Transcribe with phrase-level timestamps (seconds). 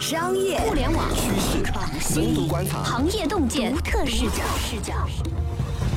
[0.00, 1.62] 商业、互联网、趋势、
[2.00, 4.42] 深度观察、行业洞见、独特视角。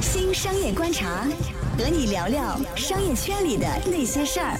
[0.02, 1.26] 新商业观察，
[1.78, 4.60] 和你聊聊商业圈里的那些事儿。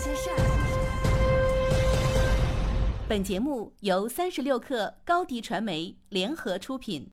[3.06, 7.10] 本节目由三十六克高低传媒联合出品。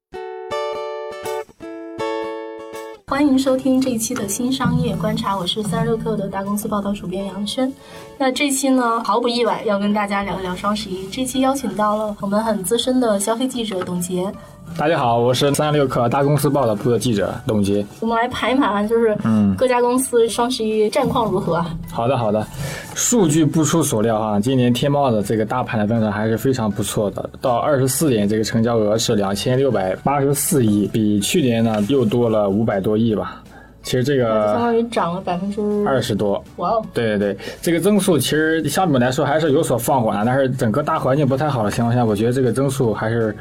[3.10, 7.70] 欢迎收听这一期的新商业观察，我是三十六氪的大公司报道主编杨轩。
[8.16, 11.08] 那这期呢，毫不意外要跟大家聊一聊双十一。
[11.08, 14.32] 这期邀请到了我们很资深的消费记者董洁。
[14.76, 17.84] 大家好，我是三十六氪大公司报道部的记者董杰。
[18.00, 21.64] 我们来盘一盘，就是嗯，各家公司双十一战况如何？
[21.90, 22.46] 好的，好的。
[22.94, 27.28] 数据不出所料哈，今年天猫的这个大盘的增长还是非常不错的。
[27.40, 33.42] 到二十四点，这个成交额是两千六百八十四亿，比去年呢又多了五百多亿吧。
[33.82, 36.84] 其实这个相当于涨了百分之二十多，哇哦！
[36.92, 43.34] 对对对，这个增速其实相比来说还是有所放缓，但是整个大环境不太好的情况下，我觉得这个增速还是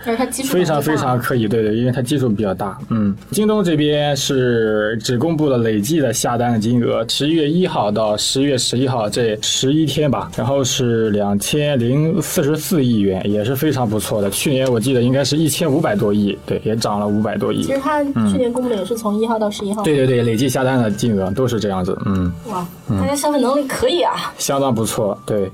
[0.50, 1.48] 非常非常可以。
[1.48, 2.78] 对对，因为它基数比较大。
[2.90, 14.30] 嗯，京东这边是只公布了累计的下单的金额，十一月一号到十一月十一号这十一天吧，然后是两千零四十四亿元，也是非常不错的。
[14.30, 17.64] 去年我记得应该是一千五百多亿，对，也涨了五百多亿。
[17.64, 19.84] 其实它去年公布的也是从一号到十一号。
[19.84, 20.29] 对对对。
[20.30, 25.52] 累计下单的金额都是这样子，嗯，哇，大家消费能力可以啊，相当不错，对。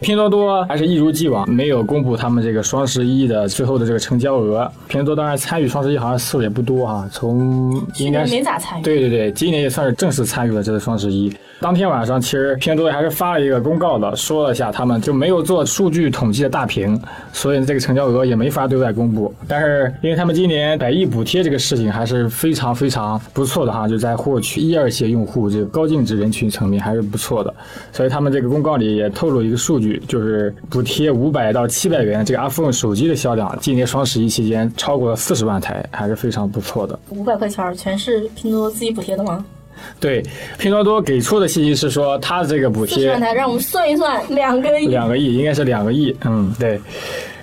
[0.00, 4.70] 拼多多还是一如既往没有公布他们这个双十一的最后的这个成交额。
[4.88, 8.82] 拼多多当然参与双十一好像次数也不多哈，从应该没咋参与。
[8.82, 11.32] 对对对，今年也算是正式参与了这个双十一。
[11.58, 17.00] 当天晚上其实拼多多还是发了一个公告的，说了一下他们就没有做数据统计的大屏，
[17.32, 19.34] 所以这个成交额也没法对外公布。
[19.48, 27.52] 但是因为他们今年百亿补贴这个事情还是非常非常不错的哈，就在获取一二线用户这个高净值人群层面还是不错的，
[27.90, 29.85] 所以他们这个公告里也透露一个数据。
[30.08, 36.98] 就是补贴五百到七百元，这个 iPhone 手机的销量，今年双十一期间超过了四十万台，还是非常不错的。
[37.10, 39.44] 五百块钱全是拼多多自己补贴的吗？
[40.00, 40.22] 对，
[40.58, 46.16] 拼多多给出的信息是说，它这个补贴四十万台，让我们算一算，两个亿，两个亿，应该是两个亿。
[46.24, 46.80] 嗯，对。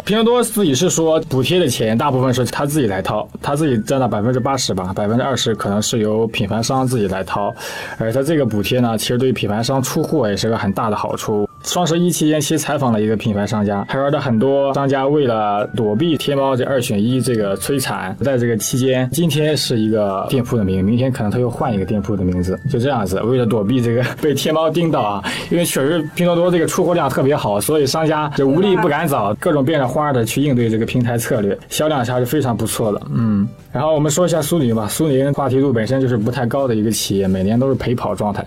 [0.05, 7.55] 拼多多自己是说，补贴的钱大部分是他自己来掏，他自己占了百分之八十吧，百分之二十可能是由品牌商自己来掏。
[7.97, 11.47] 而他这个补贴呢，其实对于品牌商出货也是个很大的好处。
[11.63, 33.01] 双十一期间，其实采访了一个品牌商家，他说的很多商家为了躲避天猫这二选一这个摧残，在这个期间，今天是一个店铺的名，明天可能他又换一个店铺的名字，就这样子，为了躲避这个被天猫盯到啊，因为确实拼多多这个出货量特别好，所以商家就无利不敢早，各种变着花的去应对这个平台策略，销量还是非常不错的。
[33.15, 38.45] 嗯，然后我们说一下苏宁吧，苏宁话题度本身就是不太高的一个企业，每年都是陪跑状态。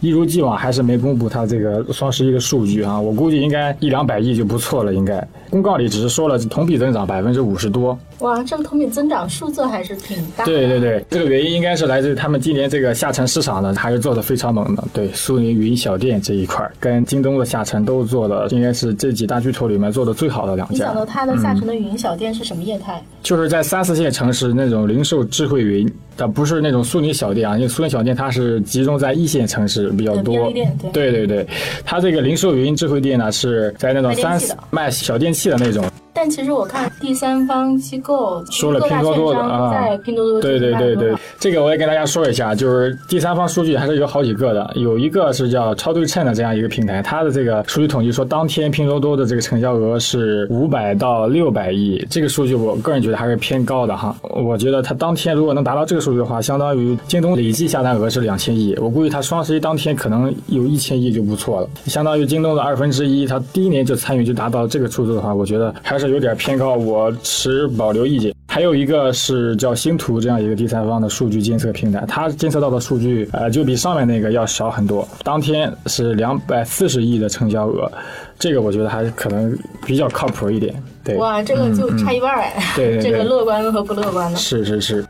[0.00, 3.00] 一如既往，还是没公布它这个双十一的数据啊！
[3.00, 5.26] 我估计应该一两百亿就不错了，应该。
[5.48, 7.98] 公告里只是说了同比增长百分之五十多。
[8.18, 10.44] 哇，这个同比增长数字还是挺大。
[10.44, 14.84] 对对对，这个原因应该是来自于他们今年这个下沉市场呢，还是做的非常猛的。
[14.92, 20.74] 对，苏宁云小店这一块，跟京东的下沉都做的，应该是这几大巨头里面做的最好的两家。
[20.74, 23.02] 你想到它的下沉的云小店是什么业态？
[23.26, 25.92] 就是在三四线城市那种零售智慧云。
[26.16, 30.52] 它不是那种苏宁小店啊，因为苏宁小店它是集中在一线城市比较多。
[30.92, 31.44] 对对对，
[31.84, 35.84] 它这个零售云智慧店呢是在那种三卖小电器的那种。
[36.16, 54.16] 但其实我看第三方机构说了拼多多的啊，在拼多多对对对对，这个我也跟大家说一下，就是第三方数据还是有好几个的，有一个是叫超对称的这样一个平台，它的这个数据统计说，当天拼多多的这个成交额是五百到六百亿，这个数据我个人觉得还是偏高的哈。
[54.22, 66.05] 我觉得它当天如果能达到这个数据的话，相当于京东累计下单额是两千亿，我估计它双十一当天可能有一千亿就不错了，相当于京东的二分之一，它第一年就参与就达到这个数字的话，我觉得还是。
[66.08, 68.34] 有点偏高，我持保留意见。
[68.48, 75.06] 还有一个是叫星图这样一个第三方的数据监测平台，它监测到的数据，呃，就比上面那个要少很多。
[75.22, 77.90] 当天是两百四十亿的成交额，
[78.38, 80.74] 这个我觉得还是可能比较靠谱一点。
[81.04, 82.54] 对，哇，这个就差一半哎。
[82.74, 84.38] 对，这个乐观和不乐观的。
[84.38, 85.04] 是是是。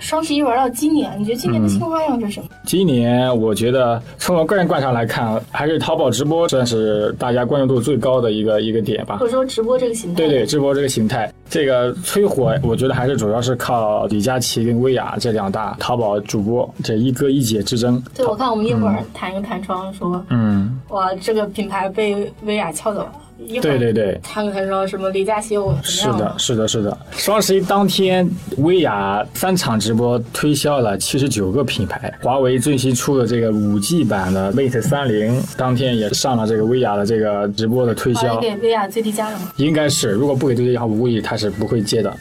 [0.00, 2.48] 呃，双十一玩到今年，你觉得今年的新花样是什么？
[2.64, 9.18] 今年我觉得从我个人观察来看，还是淘宝直播算是大家关注度最高的一个一个点吧。
[9.18, 10.16] 或者说直播这个形态？
[10.16, 18.02] 对对，直播这个形态，这个催火，我觉得还是主要是靠李佳琦跟薇娅这两大淘宝主播这一哥一姐之争。
[18.14, 23.12] 对，我看我们一会儿弹一个弹窗说，嗯，哇，这个品牌被薇娅撬走了。
[23.60, 24.18] 对对对。
[24.22, 26.34] 看看说什么李佳琦又是的？
[26.38, 26.96] 是的，是的。
[27.12, 28.28] 双十一当天，
[28.58, 32.12] 薇娅三场直播推销了七十九个品牌。
[32.22, 38.38] 华为最新出的这个五 G 版的 Mate 三零，当天也上了这个薇娅的这个直播的推销。
[38.40, 39.52] 给薇娅最低价了吗？
[39.56, 42.12] 应该是，如果不给对接的话，我估计他是不会接的。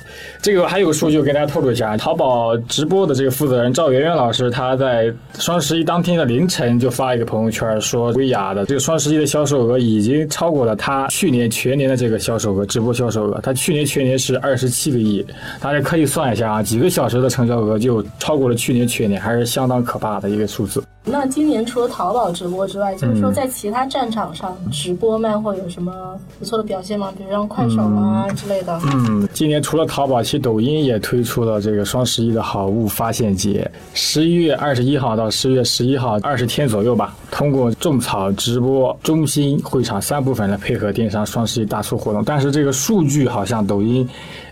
[0.42, 13.40] 这个还有个数据，我给大家透露一下，淘宝直播的这个负责人赵媛媛老师，他在双十一当天的凌晨就发一个朋友圈，说薇娅的这个双十一的销售额已经超过了他去年全年的这个销售额，直播销售额。
[13.42, 15.26] 它去年全年是二十七个亿，
[15.60, 20.84] 大家可以算一下啊，几个小时的成交额就超过了去年全年，还是相当可怕的一个数字。
[21.06, 25.92] 那今年除了淘宝直播之外，就是嗯说在其他战场上直播卖货有什么
[26.38, 27.12] 不错的表现吗？
[27.18, 28.80] 比如像快手啊之类的。
[28.94, 37.16] 嗯，今年除了淘宝，其实抖音也推出了这个双十一的好物发现节，十一月二十一号到十月十一号，二十天左右吧。
[37.31, 44.08] 通过种草、直播、中心、会场三部分来配合电商双十一大促活动，但是这个数据好像抖音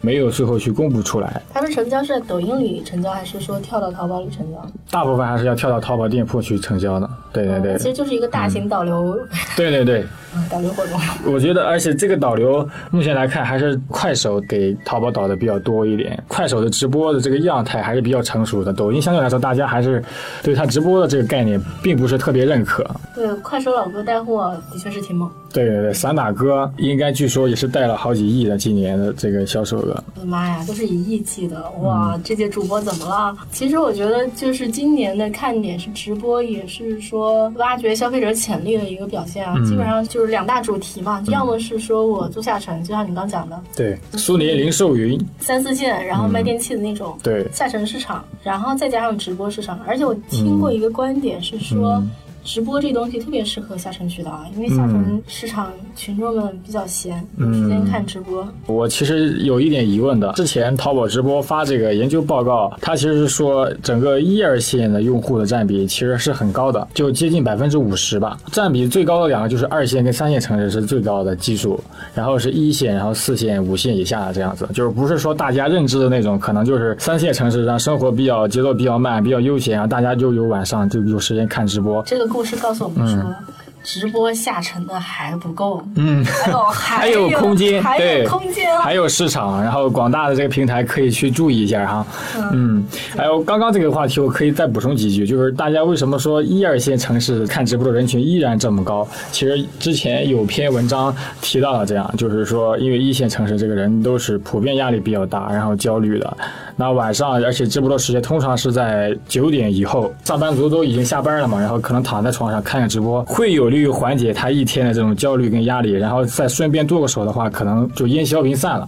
[0.08, 4.66] 没有最后去公布出来，他们成交是在抖音里成交，还是说跳到淘宝里成交？
[4.90, 7.10] 大部分还是要跳到淘宝店铺去成交的。
[7.34, 9.20] 对对对其，实就是一个大型导流、
[9.58, 10.06] 对对对。
[10.52, 11.00] 导流活动。
[11.34, 16.22] 我觉得，而且这个导流目前来看，还是快手给淘宝导的比较多一点。
[16.28, 20.04] 快手的直播的这个样态还是比较成熟的，抖音相对来说，大家还是
[20.44, 22.86] 对它直播的这个概念并不是特别认可。
[23.16, 25.28] 对，快手老哥带货的确是挺猛。
[25.52, 29.97] 对对对，散打哥应该据说也是带了好几亿的今年的这个销售额。
[30.16, 32.20] 我的妈呀，都是以亿计的哇！
[32.24, 33.36] 这届主播怎么了？
[33.52, 39.54] 其实我觉得，就是今年的看点是直播，也是说挖掘消费者潜力的一个表现啊。
[39.66, 49.80] 基本上就是两大主题嘛，要么是说我做下沉，就像你刚讲的对，苏宁零售云，三四线，然后卖电器的那种对下沉市场，然后再加上直播市场。
[49.86, 52.04] 而且我听过一个观点是说。
[52.48, 58.48] 直播这东西特别适合下沉渠道啊，因为下沉市场群众们比较闲，有时间看直播。
[58.68, 60.32] 我其实有一点疑问的。
[60.32, 68.38] 之前淘宝直播发这个研究报告，它其实是说整个一二线的用户的占比其实是很高的，就接近百分之五十吧。
[68.54, 71.78] 占比最高的两个就是二线跟三线城市是最高的基数，
[72.16, 74.66] 然后是一线，然后四线、五线以下这样子。
[74.74, 82.02] 就是不是说大家认知的那种，可能就是三线城市让生活比较节奏比较慢、比较悠闲，然后大家就有晚上就有时间看直播。
[82.04, 83.36] 这个故事告诉我们说，
[83.84, 88.84] 直播下沉的还不够，嗯， 还有还还有空间，还对，有空间啊！
[88.84, 92.08] 还有市场，然后广大的这个平台可以去注意一下哈。
[92.54, 92.86] 嗯，
[93.18, 99.08] 还有刚刚这个话题，我可以再补充几句，就是大家为什么说一二线城市看直播的人群依然这么高？
[99.32, 101.12] 其实之前有篇文章
[101.42, 106.38] 提到了这样，就是说因为一线城市这个人都是普遍压力比较大，然后焦虑的。
[106.80, 118.88] 那晚上，而且直播的时间通常是在九点以后，上班族都已经下班了嘛，然后可能躺在床上看看直播，会有利于缓解他一天的这种焦虑跟压力，然后再顺便剁个手的话，可能就烟消云散了。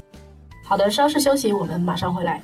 [0.64, 2.40] 好的，稍事休息，我们马上回来。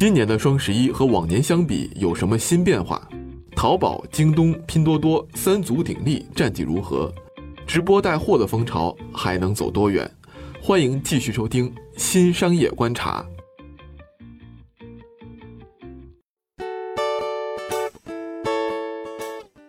[0.00, 3.00] 今年的双十一和往年相比有什么新变化？
[3.54, 7.08] 淘宝、京东、拼多多三足鼎立，战绩如何？
[7.68, 10.10] 直播带货的风潮还能走多远？
[10.62, 13.22] 欢迎继续收听《新商业观察》。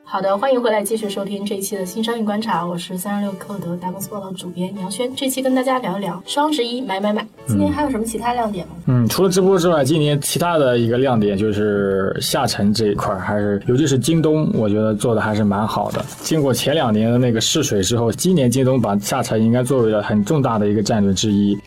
[0.06, 5.14] 好的，欢迎回来继续收听这一期的新商业观察，我是三十六氪的大公司报道主编杨轩。
[5.14, 7.28] 这期跟大家聊一聊双十一买买买。
[7.46, 8.76] 今年还有什么其他亮点吗？
[8.86, 16.04] 嗯，除了直播之外，今年其他的一个亮点就是下沉这一块儿，还是尤其是京东，我觉得做的还是蛮好的。
[16.22, 21.58] 经过前两年的那个试水之后，今年京东把下沉应该作为了很重大的一个战略之一。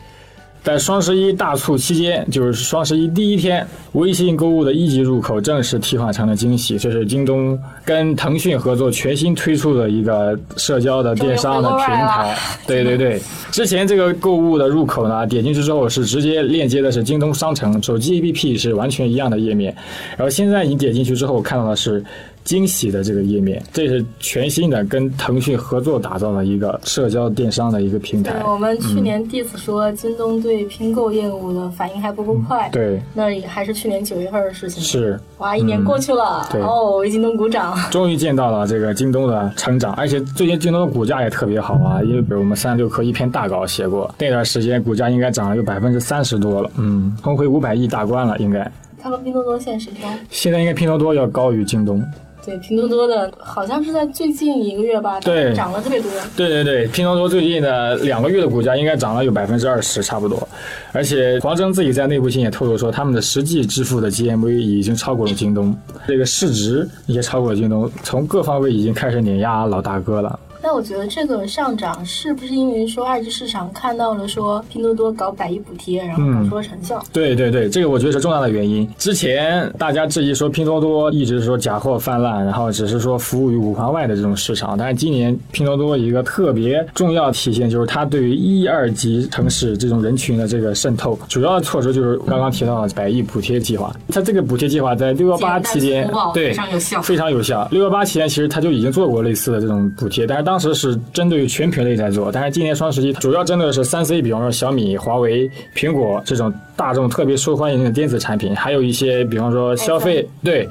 [0.65, 6.75] 在双十一大促期间，就是双十一第一天，微信购物的一级入口正式替换成了惊喜。
[6.75, 12.35] 这是京东跟腾讯合作全新推出的一个社交的电商的平台。
[12.65, 19.71] 对对对，之前这个购物的入口呢，点进去之后是直接链接的是京东商城，手机 APP 是完全一样的页面。
[20.17, 22.03] 然后现在你点进去之后看到的是
[22.45, 28.43] 惊喜的这个页面，这是全新的跟腾讯合作打造的一个社交电商的一个平台对，。
[28.43, 34.81] 我们去年 diss 说京东对拼购业务的反应还不够快，对，那也还是去年九月份的事情。
[34.81, 37.75] 是哇，一年过去了，对哦，为京东鼓掌。
[37.89, 48.71] 终于见到了这个京东的成长， 而且最近京东的股价也特别好啊，因为比如我们三十六氪一篇大稿写过，那段时间股价应该涨了有百分之三十多了，嗯，冲回五百亿大关了，应该。
[49.01, 50.07] 它和拼多多现在谁高？
[50.29, 52.03] 现在应该拼多多要高于京东。
[52.45, 56.11] 对，拼多多的好像是在最近一个月吧，对涨了特别多。
[56.37, 60.47] 对对对，拼多多最近的两个月的股价应该涨了有百分之二十，差不多。
[60.91, 65.75] 而且黄峥自己在内部信也透露说，他们的实际支付的 GMV 已经超过了京东，
[66.07, 70.39] 这个市值也超过了京东，从各方位已经开始碾压老大哥了。
[70.65, 76.99] 那我觉得这个上涨是不是因为说二级市场看到了说拼多多搞百亿补贴，然后搞出了成效？
[77.13, 78.89] 对对对，这个我觉得是重要的原因。
[78.97, 93.95] 之前大家质疑说拼多多一直说假货泛滥，然后只是说服务于五环外的这种市场，但是今年拼多多一个特别重要体现就是它对于一二级城市这种人群的这个渗透，主要的措施就是刚刚提到的百亿补贴计划。
[94.09, 97.67] 它这个补贴计划在六幺八期间，对非常有效，非常有效。
[97.69, 110.67] 六幺八期间其实它就已经做过类似的这种补贴，但是当时是针对于全品类在做，但是今年双十一主要针对的是三 C，比方说小米、华为、苹果这种大众特别受欢迎的电子产品，还有一些比方说消费对。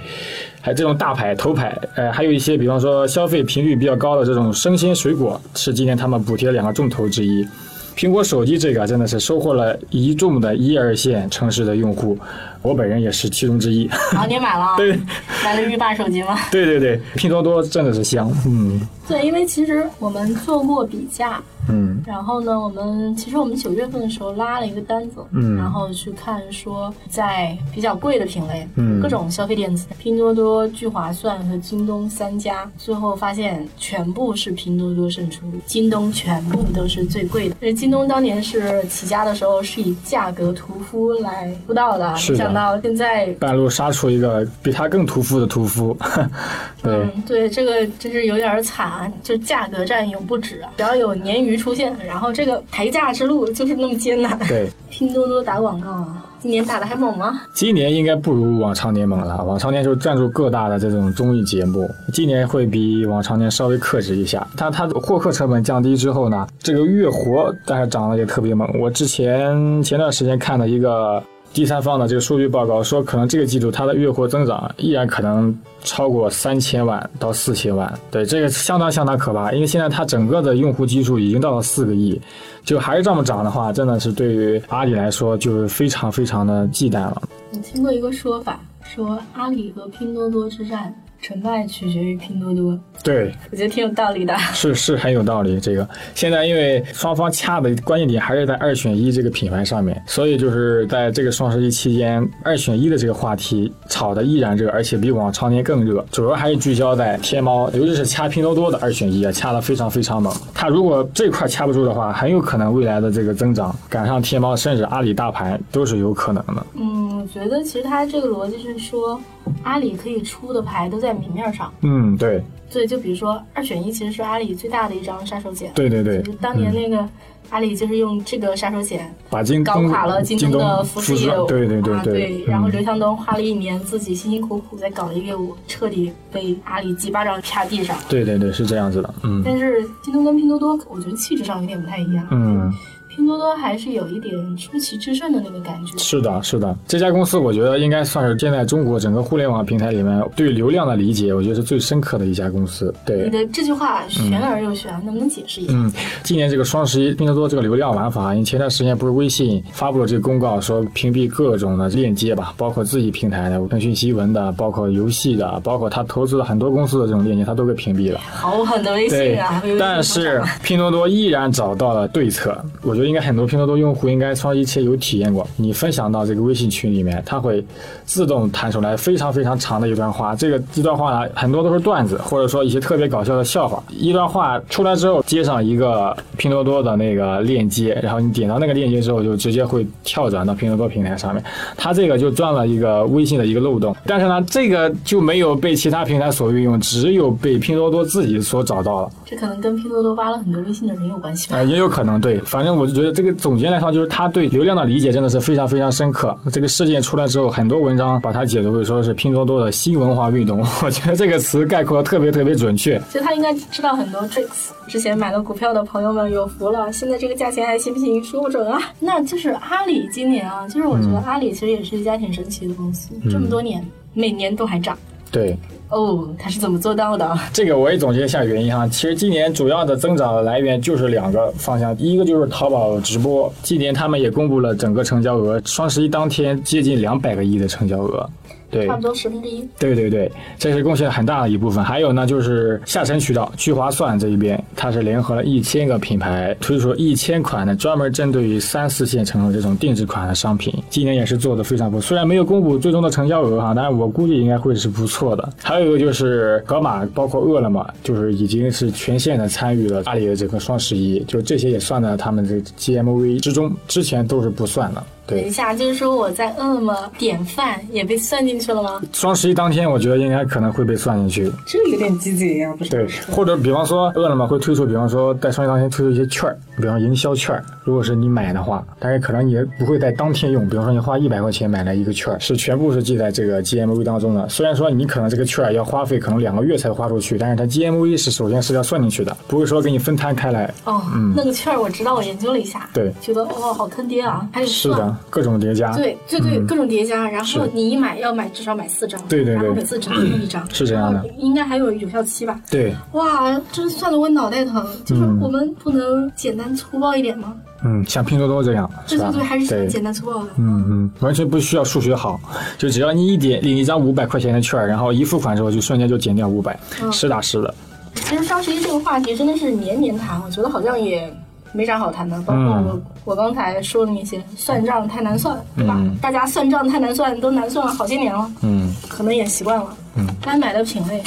[0.60, 7.46] 还有这种大牌头牌，呃，还有一些比方说消费频率比较高的这种生鲜水果，是今年他们补贴两个重头之一。
[7.94, 12.18] 苹果手机这个真的是收获了一众的一二线城市的用户，
[12.62, 13.86] 我本人也是其中之一。
[14.16, 14.74] 啊，你买了？
[14.78, 14.98] 对，
[15.44, 16.34] 买了浴霸手机吗？
[16.50, 18.80] 对对对，拼多多真的是香，嗯。
[19.06, 37.56] 对，因为其实我们做过比价，嗯，然后呢，我们其实我们九月份的时候拉了一个单子，嗯，然后去看说在比较贵的品类，嗯，各种消费电子，拼多多、聚划算和京东三家，最后发现全部是拼多多胜出，京东全部都是最贵的。
[37.60, 45.94] 因为京东当年是起家的时候是以价格屠夫来出道的，没想到现在半路杀出一个比他更屠夫的屠夫，
[46.82, 48.93] 对，嗯，对，这个真是有点惨。
[48.94, 50.70] 啊，就价格战永不止啊！
[50.76, 54.38] 只要有鲶鱼出现，然后这个抬价之路就是那么艰难。
[54.46, 57.40] 对， 拼多多打广告啊，今年打的还猛吗？
[57.54, 59.42] 今年应该不如往常年猛了。
[59.44, 64.46] 往常年就赞助各大的这种综艺节目，今年会比往常年稍微克制一下。
[64.56, 68.68] 但它的获客成本降低之后呢，这个月活但是涨得也特别猛。
[68.78, 71.22] 我之前前段时间看的一个。
[71.54, 77.96] 第三方的这个数据报告说，可能这个季度它的月活增长依然可能超过三千万到四千万。
[78.10, 82.20] 对，这个相当相当可怕，因为现在它整个的用户基数已经到了四个亿，
[82.64, 87.22] 就还是这么涨的话，真的是对于阿里来说就是非常非常的忌惮了。
[87.52, 90.92] 我听过一个说法，说阿里和拼多多之战。
[91.24, 95.58] 成败取决于拼多多，对我觉得挺有道理的，是是很有道理。
[95.58, 106.04] 这个现在因为双方掐的关键点还是在二选一这个品牌上面，所以就是在这个双十一期间，二选一的这个话题炒的依然热，而且比往常年更热。
[106.12, 110.30] 主要还是聚焦在天猫，尤其是掐拼多多的二选一啊，掐的非常非常猛。
[110.52, 116.66] 它如果这块掐不住的话，很有可能未来的这个增长赶上天猫甚至阿里大盘都是有可能的。
[116.74, 119.18] 嗯，我觉得其实它这个逻辑是说。
[119.62, 121.72] 阿里可以出的牌都在明面上。
[121.82, 122.42] 嗯，对。
[122.72, 125.70] 对，就比如说二选一，其实是阿里最大的一张杀手锏。
[125.74, 126.20] 对对对。
[126.22, 127.08] 就是当年那个
[127.50, 128.98] 阿里就是用这个杀手锏，
[129.30, 131.46] 把京搞垮了京东的服饰业务。
[131.46, 132.44] 对对对对。
[132.46, 137.96] 然后刘强东花了一年，自己辛辛苦苦在搞的业务，彻底被阿里几巴掌啪地上。
[138.08, 139.14] 对对对，是这样子的。
[139.22, 139.40] 嗯。
[139.44, 142.26] 但是京东跟拼多多，我觉得气质上有点不太一样。
[142.32, 142.72] 嗯。
[143.14, 145.96] 拼多多还是有一点出奇制胜的那个感觉。
[145.98, 152.92] 是的，是的，这家公司我觉得应该算是现在中国整个互联网平台里面对流量的理解，我觉得是最深刻的一家公司。
[153.06, 155.72] 对，你的这句话玄而又玄，能不能解释一下？
[155.74, 155.92] 嗯，
[156.24, 168.18] 今年这个双十一，拼多多这个流量玩法，因为前段时间不是微信发布了这个公告，说屏蔽各种的链接吧，包括自己平台的腾讯新闻的，包括游戏的，包括他投资了很多公司的这种链接，他都给屏蔽了。
[168.18, 169.62] 好狠的微信啊！
[169.78, 173.94] 但是拼多多依然找到了对策，我觉得应该很多拼多多用。
[173.94, 177.64] 户应该双一期有体验过，你分享到这个微信群里面，它会
[178.04, 180.34] 自动弹出来非常非常长的一段话。
[180.34, 183.80] 这个一段话呢，很多都是段子，或者说一些特别搞笑的笑话。
[183.88, 191.42] 一段话出来之后，接上一个拼多多的那个链接，然后你点到那个链接之后，就直接会跳转到拼多多平台上面。
[191.76, 199.10] 它这个就钻了一个微信的一个漏洞，但是呢，这个就没有被其他平台所运用，只有被拼多多自己所找到了。
[199.24, 201.58] 这可能跟拼多多挖了很多微信的人有关系吧？
[201.58, 202.38] 啊，也有可能对。
[202.40, 203.84] 反正我觉得这个总结来说。
[203.94, 206.36] 就是他对流量的理解真的是非常非常深刻。
[206.50, 210.60] 这个事件出来之后，很多文章把它解读为说是拼多多的新文化运动。
[210.82, 213.00] 我觉得这个词概括的特别特别准确。
[213.10, 214.70] 其实他应该知道很多 tricks。
[214.88, 218.24] 之前买了股票的朋友们有福了，现在这个价钱还行不行？
[218.24, 218.80] 说不准啊。
[218.98, 224.96] 那就是阿里今年啊，就是我觉得阿里其实也是一家挺神奇的公司，这么多年每年都还涨。
[225.34, 225.58] 对。
[225.88, 227.38] 哦，他是怎么做到的？
[227.52, 228.86] 这个我也总结一下原因哈。
[228.88, 238.28] 其实今年主要的增长的来源就是两个方向，第一个就是淘宝直播，今年他们也公布了整个成交额，双十一当天接近两百个亿的成交额。
[238.70, 239.68] 对，差不多十分之一。
[239.78, 241.84] 对对对，这是贡献很大的一部分。
[241.84, 250.74] 还有呢，就是下沉渠道聚划算这一边，它是联合了一千个品牌，推出一千款的专门针对于三四线城市这种定制款的商品。
[250.88, 255.46] 今年也是做的非常不错，虽然没有公布最终的成交额哈，但是我估计应该会是不错的。
[255.62, 265.04] 还还有一个就是盒马，包括饿了么，就是已经是全线的参与了阿里的这个双十一，就这些也算在他们这 GMV 之中，之前都是不算的。
[265.26, 269.00] 对，等一下，就是说我在饿了么点饭也被算进去了吗？
[269.12, 271.50] 双十一当天，我觉得应该可能会被算进去。
[271.66, 272.90] 这有点鸡贼呀，不是？
[272.90, 284.48] 对，或者比方说饿了么会推出，比方说在双十一当天推出一些券儿，比方营销券儿，如果是你买的话，大概可能你不会在当天用，比如说你花一百块钱买了一个券儿，是全部是记在这个 GMV 当中的。
[284.48, 290.72] 虽然说你可能这个券儿要花费可能两个月才花出去，但是它 GMV 是首先是要算进去的，不会说给你分摊开来。
[290.84, 291.02] 哦，
[291.36, 295.94] 那个券儿我知道，我研究了一下，对觉得哦好坑爹啊，还是的，各种叠加。
[295.94, 302.58] 对对对，嗯各种叠加，然后你一买要买至少买四张，对对对然后每次只能用一张，是这样的应该还有有效期吧？
[302.70, 304.82] 对，哇，真算的我脑袋疼。
[305.04, 307.54] 就是嗯我们不能简单粗暴一点吗？
[307.84, 310.50] 嗯，像拼多多这样，对对对，还是对简单粗暴的。
[310.56, 312.40] 嗯嗯，完全不需要数学好，
[312.78, 317.74] 就只要你一点领一张五百块钱的券儿，然后一付款之后就瞬间就减掉五百、嗯实打实的。
[318.14, 321.30] 其实双十一这个话题真的是年年谈，我觉得好像也
[321.72, 322.40] 没啥好谈的。
[322.42, 325.94] 包括我、嗯我刚才说的那些，算账太难算，对吧？
[325.98, 329.96] 嗯大家算账太难算，都难算了好些年了，嗯可能也习惯了。
[330.16, 331.22] 嗯，该买的品类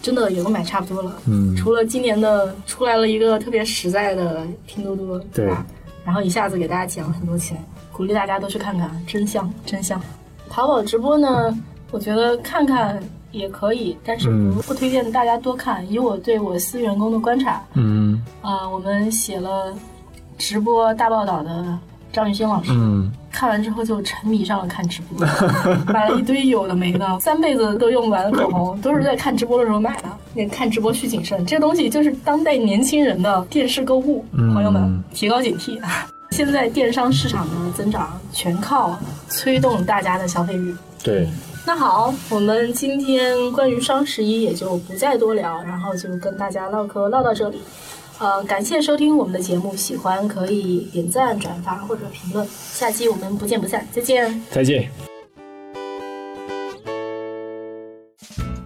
[0.00, 1.12] 真的也都买差不多了。
[1.26, 5.64] 嗯除了今年的出来了一个特别实在的拼多多，对吧？
[6.04, 7.56] 然后一下子给大家减了很多钱，
[7.92, 10.00] 鼓励大家都去看看，真香真香。
[10.48, 11.56] 淘宝直播呢，
[11.90, 15.90] 我觉得看看也可以，但是嗯不不推荐大家多看。
[15.90, 19.74] 以我对我司员工的观察，嗯啊、我们写了
[20.36, 21.78] 直播大报道的
[22.12, 25.26] 张雨轩老师，嗯看完之后就沉迷上了看直播，
[25.92, 30.08] 买了一堆有的没的，三辈子都用不完的口红， 都是在看直播的时候买的。
[30.34, 35.80] 那看直播需谨慎，这东西就是当代年轻人的电视购物，嗯朋友们提高警惕。
[36.30, 40.74] 现在电商市场的增长全靠催动大家的消费欲。
[41.02, 41.28] 对，
[41.66, 47.60] 那好，我们今天关于双十一也就不再多聊，然后就跟大家唠嗑唠到这里。
[48.22, 52.46] 呃，感谢收听我们的节目，喜欢可以点赞、转发或者评论。
[52.72, 54.40] 下期我们不见不散，再见。
[54.48, 54.88] 再见。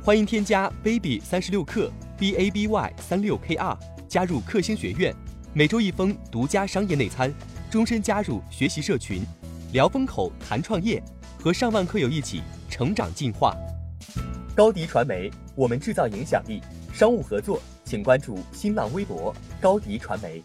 [0.04, 5.14] 欢迎添加 baby 三十六克 b a b y 三六 k r 加入克星学院，
[5.54, 7.32] 每周一封独家商业内参，
[7.70, 9.22] 终身加入学习社群，
[9.72, 11.02] 聊风口谈创业，
[11.42, 13.56] 和上万课友一起成长进化。
[14.54, 16.60] 高迪传媒，我们制造影响力。
[16.92, 20.42] 商务合作，请关注新浪微博高迪传媒。